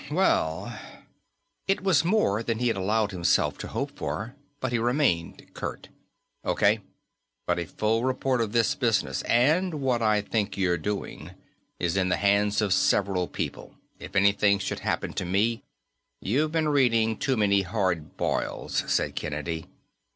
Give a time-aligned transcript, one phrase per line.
[0.09, 0.79] "Mmmm well"
[1.67, 5.89] It was more than he had allowed himself to hope for, but he remained curt:
[6.43, 6.79] "Okay.
[7.45, 11.35] But a full report of this business, and what I think you're doing,
[11.79, 13.75] is in the hands of several people.
[13.99, 15.61] If anything should happen to me"
[16.19, 19.67] "You've been reading too many hard boileds," said Kennedy.